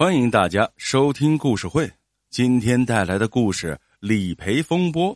[0.00, 1.92] 欢迎大家收听故事会。
[2.30, 5.12] 今天带来的故事《理赔风波》。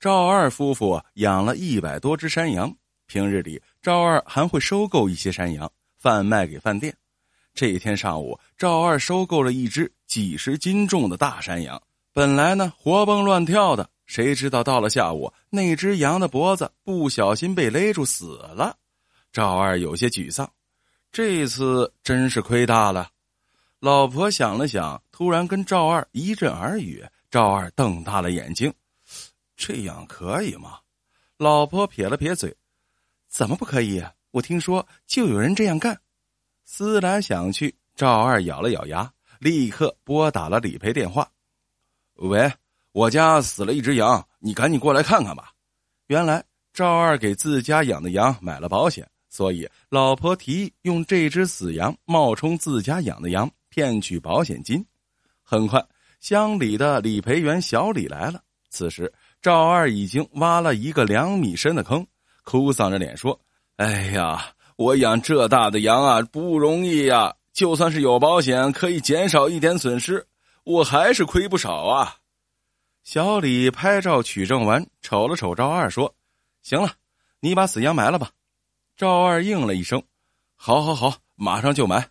[0.00, 2.76] 赵二夫妇养了一百多只山羊，
[3.06, 5.70] 平日里赵二还会收购一些山羊
[6.00, 6.92] 贩卖给饭店。
[7.54, 11.80] 这一天上午，赵二收购了一只几十斤重的大山羊，
[12.12, 18.76] 本来呢活蹦乱跳的，谁知道到了下午，那只羊的脖子不小心被勒住死了。
[19.30, 20.50] 赵二有些沮丧，
[21.12, 23.10] 这次真是亏大了。
[23.86, 27.06] 老婆想了想，突然跟赵二一阵耳语。
[27.30, 28.74] 赵二瞪大了眼睛
[29.56, 30.80] ：“这样可以吗？”
[31.38, 32.52] 老婆撇了撇嘴
[33.30, 34.04] ：“怎么不可以？
[34.32, 35.96] 我听说就有人这样干。”
[36.66, 41.30] 思来想去，赵二咬了咬牙，立刻拨打了理赔电话
[42.18, 42.52] ：“喂，
[42.90, 45.52] 我家死了一只羊，你赶紧过来看看吧。”
[46.08, 53.48] 原来赵二给自家养的羊买了保险，所以老婆提议用这只死羊冒充自家养的羊。
[53.76, 54.82] 骗取保险金，
[55.42, 55.86] 很快
[56.18, 58.40] 乡里的理赔员小李来了。
[58.70, 62.06] 此时赵二已经挖了一个两米深的坑，
[62.42, 63.38] 哭丧着脸说
[63.76, 67.34] ：“哎呀，我养这大的羊啊，不容易呀！
[67.52, 70.26] 就算是有保险，可以减少一点损失，
[70.64, 72.16] 我还是亏不少啊。”
[73.04, 76.14] 小李拍照取证完，瞅了瞅赵二说
[76.64, 76.92] ：“行了，
[77.40, 78.30] 你把死羊埋了吧。”
[78.96, 80.02] 赵二应了一声
[80.56, 82.08] ：“好，好，好，马上就埋。”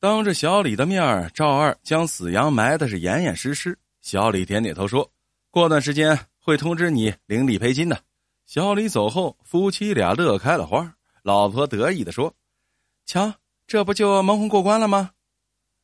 [0.00, 3.76] 当着小李的面赵二将死羊埋的是严严实实。
[4.00, 5.10] 小李点点头说
[5.50, 8.00] ：“过段时间会通知你领理赔金的。”
[8.46, 10.94] 小李走后，夫妻俩乐开了花。
[11.22, 12.32] 老婆得意的说
[13.06, 13.34] ：“瞧，
[13.66, 15.10] 这不就蒙混过关了吗？”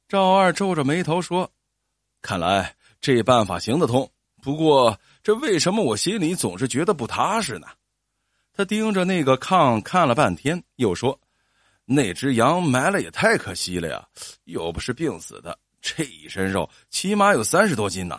[0.09, 1.51] 赵二皱着眉头说
[2.23, 4.09] ：“看来这办法行得通。
[4.41, 7.67] 不过，这为什么我心里总是觉得不踏实呢？”
[8.55, 11.19] 他盯着那个炕看了半天，又说。
[11.87, 14.07] 那只羊埋了也太可惜了呀！
[14.45, 18.19] 又不是病死的，这一身肉起码有三十多斤呢。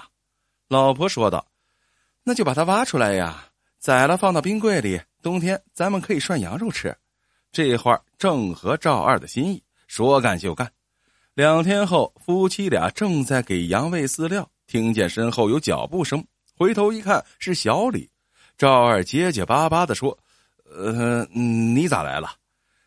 [0.67, 1.45] 老婆说道
[2.23, 3.45] ：“那就把它挖出来呀，
[3.79, 6.95] 宰了放到冰柜里，冬天咱们可以涮羊肉吃。”
[7.51, 10.71] 这话正合赵二的心意，说干就干。
[11.33, 16.23] 两天后，夫妻俩正在给羊喂饲料，听见身后有脚步声，
[16.55, 18.09] 回头一看是小李。
[18.57, 20.17] 赵二结结巴巴的说
[20.69, 22.35] ：“呃，你咋来了？”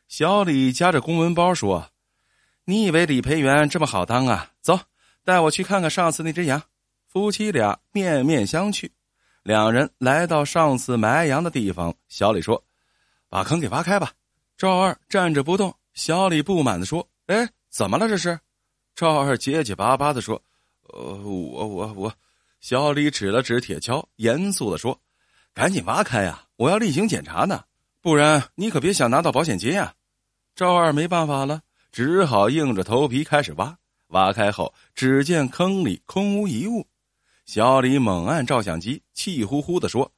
[0.08, 1.90] 小李夹着公文包说
[2.64, 4.50] ：“你以为理赔员这么好当啊？
[4.62, 4.80] 走，
[5.22, 6.60] 带我去看看上次那只羊。”
[7.06, 8.90] 夫妻俩面面相觑。
[9.42, 12.62] 两人来到上次埋羊的地方，小李说
[13.28, 14.12] ：“把坑给挖开吧。”
[14.56, 15.74] 赵二站着不动。
[15.92, 18.38] 小李不满的说：“哎，怎么了这是？”
[18.96, 20.42] 赵二结结巴巴的说
[20.92, 22.12] ：“呃，我我我。”
[22.60, 24.98] 小李指了指铁锹，严肃的说
[25.52, 26.44] ：“赶紧挖开呀！
[26.56, 27.62] 我要例行检查呢，
[28.00, 29.94] 不然你可别想拿到保险金呀！”
[30.58, 33.78] 赵二没办法了，只好硬着头皮开始挖。
[34.08, 36.84] 挖开后，只见坑里空无一物。
[37.46, 40.10] 小李猛按照相机，气呼呼的说：“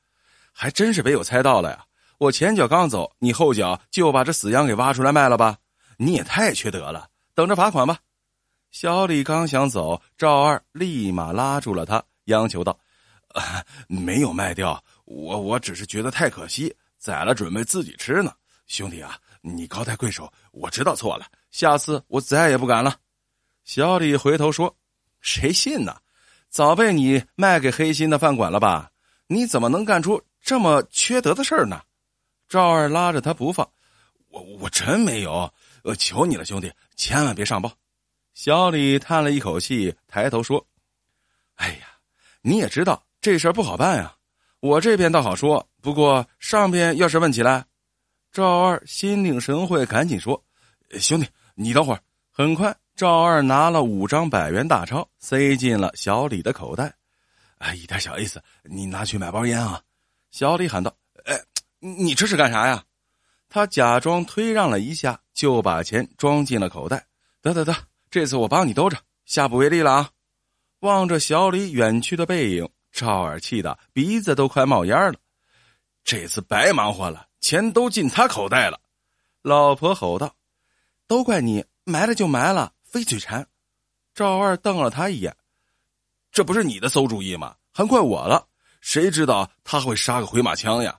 [0.51, 1.85] 还真是被我猜到了呀！
[2.17, 5.59] 我前脚刚走，你后脚就把这死羊给挖出来卖了吧？
[5.99, 7.07] 你也太缺德了！
[7.35, 7.99] 等着罚款吧！”
[8.73, 12.79] 小李刚想走，赵二立马拉住了他，央求道
[13.37, 18.33] ：“啊 没有卖掉，我我只是觉得太可惜，宰了准备自己吃呢，
[18.67, 22.97] 兄弟啊！”你高抬贵手，我知道错了，下次我再也不敢了。
[23.65, 24.77] 小李回头说
[25.21, 25.97] ：“谁信呢？
[26.51, 28.91] 早被你卖给黑心的饭馆了吧？
[29.29, 31.81] 你怎么能干出这么缺德的事儿呢？”
[32.49, 33.67] 赵二拉着他不放
[34.29, 35.51] ：“我我真没有，
[35.85, 37.73] 我求你了，兄弟，千万别上报。”
[38.35, 40.67] 小李叹了一口气，抬头说
[41.57, 41.87] ：“哎呀，
[42.43, 44.15] 你也知道这事儿不好办呀。
[44.61, 47.65] 我这边倒好说，不过上边要是问起来……”
[48.33, 50.41] 赵二心领神会，赶紧说
[51.01, 56.95] ：“兄弟，你等会儿。”很快，赵二拿了五张百元大钞，塞进了小李的口袋。
[57.59, 59.83] “哎，一点小意思，你拿去买包烟啊！”
[60.31, 60.95] 小李喊道。
[61.27, 61.39] “哎，
[61.81, 62.85] 你这是干啥呀？”
[63.51, 67.05] 他假装推让了一下，就把钱装进了口袋。
[67.43, 67.75] “得得得，
[68.13, 68.97] 这次我帮你兜着，
[69.27, 70.11] 下不为例了啊！”
[70.81, 75.19] 望着小李远去的背影，赵二气得鼻子都快冒烟了。
[76.11, 77.29] 这次白忙活了。
[77.41, 78.81] 钱都进他口袋了，
[79.43, 80.35] 老婆吼道
[81.07, 83.47] ：“都怪你埋了就埋了，非嘴馋。”
[84.13, 85.37] 赵二瞪了他一眼
[86.33, 87.55] ：“这不是你的馊主意吗？
[87.73, 88.45] 还怪我了？
[88.81, 90.99] 谁知道他会杀个回马枪呀？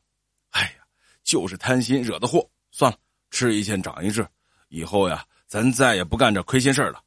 [0.51, 0.85] 哎呀，
[1.25, 2.49] 就是贪心惹的祸。
[2.71, 2.97] 算了，
[3.31, 4.25] 吃一堑长一智，
[4.69, 7.03] 以后呀，咱再也不干这亏心事了。”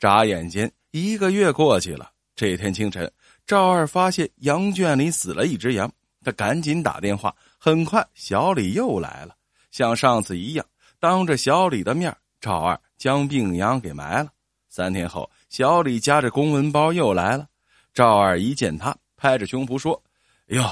[0.00, 2.10] 眨眼间，一个月过去了。
[2.34, 3.12] 这天清晨，
[3.46, 5.92] 赵二发现羊圈里死了一只羊，
[6.24, 7.32] 他赶紧打电话。
[7.58, 9.36] 很快，小李又来了，
[9.70, 10.66] 像上次一样，
[10.98, 14.30] 当着小李的面，赵二将病羊给埋了。
[14.68, 17.46] 三天后，小李夹着公文包又来了。
[17.92, 20.02] 赵二一见他，拍着胸脯说
[20.50, 20.64] ：“哎呦，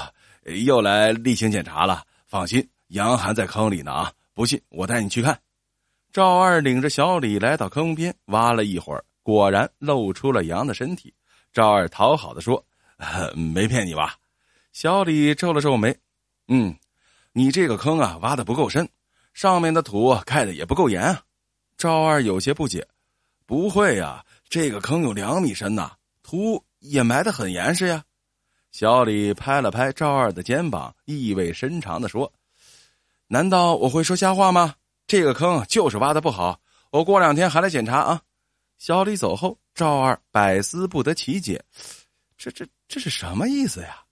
[0.65, 2.03] 又来例行检查了。
[2.27, 4.11] 放心，羊还在坑里呢啊！
[4.33, 5.39] 不信，我带你去看。”
[6.11, 11.13] 赵二领着小李来到坑边，挖了一会儿，果然露出了羊的身体。
[11.53, 12.63] 赵二讨好的说
[13.35, 14.15] ：“没骗你吧？”
[14.73, 15.95] 小李皱了皱眉
[16.49, 16.75] ：“嗯，
[17.31, 18.89] 你这个坑啊，挖的不够深，
[19.31, 21.21] 上面的土盖的也不够严啊。”
[21.77, 22.85] 赵二有些不解。
[23.45, 25.91] 不会呀，这个坑有两米深呐，
[26.23, 28.03] 土也埋得很严实呀。
[28.71, 32.33] 小李拍了拍赵二的肩膀，意味深长的说
[33.27, 34.73] ：“难道我会说瞎话吗？
[35.05, 36.59] 这个坑就是挖的不好，
[36.89, 38.19] 我过两天还来检查啊。”
[38.79, 41.63] 小李走后，赵二百思不得其解，
[42.37, 44.02] 这这这是什么意思呀？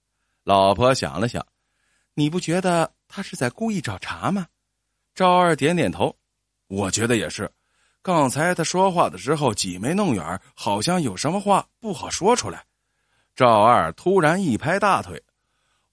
[0.43, 1.45] 老婆想了想，
[2.13, 4.47] 你不觉得他是在故意找茬吗？
[5.13, 6.15] 赵二点点头，
[6.67, 7.51] 我觉得也是。
[8.01, 12.65] 刚才他说话的时候挤眉弄眼，好像有什么话不好说出来。
[13.35, 15.21] 赵二突然一拍大腿：“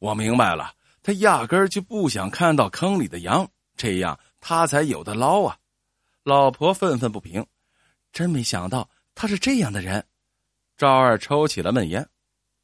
[0.01, 0.73] 我明白了，
[1.03, 3.47] 他压根就不想看到坑里的羊，
[3.77, 5.59] 这样他才有的捞啊！”
[6.25, 7.47] 老婆愤愤不平
[8.13, 10.03] ：“真没想到他是这样的人。”
[10.79, 12.09] 赵二抽起了闷烟：“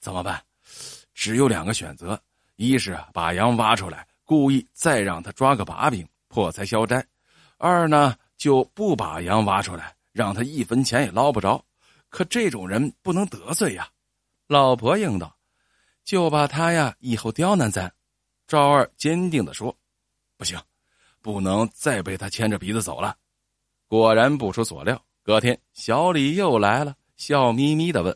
[0.00, 0.42] 怎么办？
[1.14, 2.20] 只有两个选择：
[2.56, 7.00] 一是把羊挖出来，故意再让他抓个把柄，破财消灾；
[7.56, 11.64] 二呢？”就不把羊挖出来，让他一分钱也捞不着。
[12.11, 13.88] 可这种人不能得罪呀。
[14.49, 15.34] 老婆应道
[16.05, 17.90] ：“就把他呀，以后刁难咱。”
[18.46, 19.75] 赵二坚定的说
[20.37, 20.60] ：“不行，
[21.22, 23.17] 不能再被他牵着鼻子走了。”
[23.87, 28.14] 果然不出所料，隔天小李又来了，笑眯眯的问：“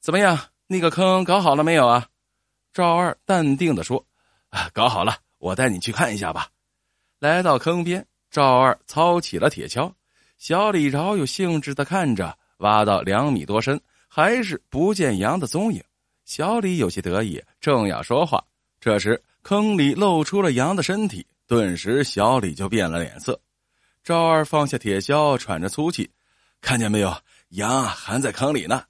[0.00, 0.36] 怎么样？
[0.68, 2.06] 那个坑搞好了没有啊？”
[2.72, 4.06] 赵二淡定的说
[4.50, 6.48] ：“啊，搞好了，我带你去看一下吧。”
[7.18, 8.06] 来到坑边。
[8.30, 9.90] 赵二操起了铁锹，
[10.36, 15.82] 小李饶有兴致的看着，挖到两米多深，还是不见羊的踪影。
[16.26, 18.44] 小李有些得意，正要说话，
[18.78, 23.40] 这时坑里露出了羊的身体，顿时小李就变了脸色。
[24.04, 26.10] 赵二放下铁锹，喘着粗气
[26.60, 27.16] ：“看见没有，
[27.48, 28.84] 羊还在坑里呢。”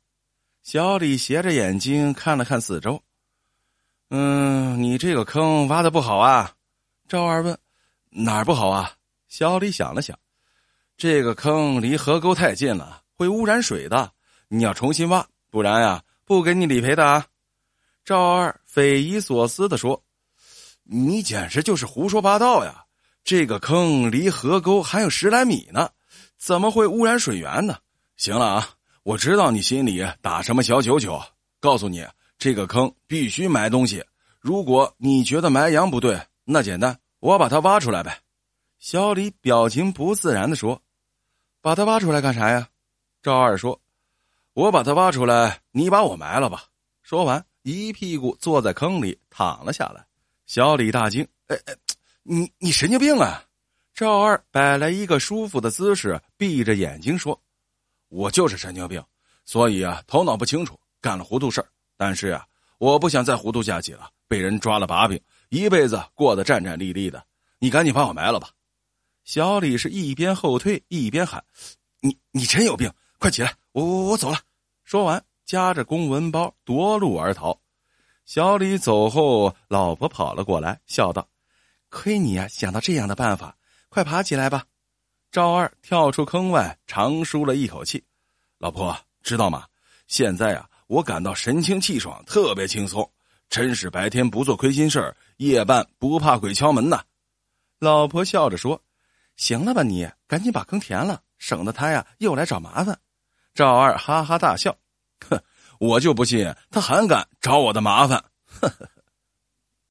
[0.70, 3.03] 小李斜着眼睛看了看四周
[4.12, 6.53] ，“嗯，你这个坑挖的不好啊？”
[7.09, 7.59] 赵二问
[8.12, 8.93] ，“哪儿不好啊？”
[9.29, 10.19] 小李想了想，
[10.99, 14.12] 这个坑离河沟太近了，会污染水的。
[14.49, 17.25] 你要重新挖，不然呀，不给你理赔的啊！
[18.05, 20.05] 赵二匪夷所思的说
[20.85, 22.85] ：“你简直就是胡说八道呀！
[23.25, 25.88] 这个坑离河沟还有十来米呢，
[26.37, 27.79] 怎么会污染水源呢？”
[28.19, 28.69] 行了啊，
[29.09, 31.19] 我知道你心里打什么小九九。
[31.61, 32.07] 告诉你，
[32.37, 34.05] 这个坑必须埋东西。
[34.39, 38.19] 如果你觉得埋羊不对，那简单，我把它挖出来呗。
[38.79, 40.83] 小李表情不自然的说
[41.63, 42.69] ：“把它挖出来干啥呀？”
[43.23, 43.81] 赵二说
[44.53, 46.65] ：“我把它挖出来，你把我埋了吧。”
[47.03, 50.05] 说完，一屁股坐在坑里躺了下来。
[50.45, 51.75] 小李大惊：“哎哎，
[52.25, 53.43] 你你神经病啊！”
[53.97, 57.41] 赵二摆来一个舒服的姿势，闭着眼睛说
[58.09, 59.03] ：“我就是神经病，
[59.45, 61.69] 所以啊，头脑不清楚，干了糊涂事儿。
[61.97, 62.47] 但是啊，
[62.79, 67.25] 我不想再糊涂下去了，被人抓了把柄，一辈子过得战战栗栗的。
[67.59, 68.51] 你赶紧把我埋了吧。”
[69.25, 71.45] 小李是一边后退一边喊
[72.01, 72.91] ：“你你真有病！
[73.19, 74.39] 快起来，我我我走了。”
[74.85, 77.61] 说完，夹着公文包夺路而逃。
[78.25, 81.29] 小李走后，老婆跑了过来，笑道
[81.91, 83.55] ：“亏你呀，想到这样的办法！
[83.91, 84.65] 快爬起来吧。”
[85.30, 88.02] 赵二跳出坑外，长舒了一口气
[88.58, 89.64] ：“老婆，知道吗？
[90.06, 93.08] 现在啊，我感到神清气爽，特别轻松，
[93.50, 97.02] 真是白天不做亏心事儿，夜半不怕鬼敲门呐。”
[97.78, 98.80] 老婆笑着说。
[99.37, 102.99] 行了吧，你赶紧把坑填了，省得他呀又来找麻烦。
[103.54, 104.76] 赵二哈哈大笑，
[105.28, 105.40] 哼，
[105.78, 108.88] 我就不信他还敢找我的麻烦，呵呵。